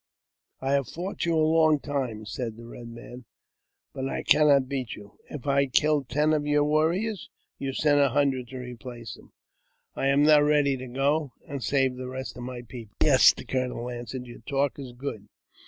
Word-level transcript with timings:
"I 0.61 0.71
have 0.71 0.87
fought 0.87 1.27
you 1.27 1.35
a 1.35 1.37
long 1.45 1.79
time," 1.79 2.25
said 2.25 2.57
the 2.57 2.63
Eed 2.73 2.87
Man," 2.87 3.25
but 3.93 4.09
I 4.09 4.23
•cannot 4.23 4.67
beat 4.67 4.95
you. 4.95 5.19
If 5.29 5.45
I 5.45 5.67
kill 5.67 6.05
ten 6.05 6.33
of 6.33 6.43
your 6.47 6.63
warriors, 6.63 7.29
you 7.59 7.71
send 7.71 7.99
a 7.99 8.09
hundred 8.09 8.47
to 8.47 8.57
replace 8.57 9.13
them; 9.13 9.31
I 9.95 10.07
am 10.07 10.23
now 10.23 10.41
ready 10.41 10.75
to 10.75 10.87
go, 10.87 11.33
and 11.47 11.63
save 11.63 11.97
the 11.97 12.07
rest 12.09 12.35
of 12.35 12.41
my 12.41 12.63
people."" 12.63 12.95
Yes," 13.03 13.31
the 13.31 13.45
colonel 13.45 13.91
answered, 13.91 14.25
your 14.25 14.39
talk 14.39 14.79
is 14.79 14.91
good. 14.93 15.27